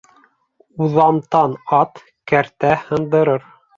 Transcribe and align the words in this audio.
Уҙамтан 0.85 1.53
ат 1.81 2.03
кәртә 2.33 2.73
һындырыр. 2.89 3.47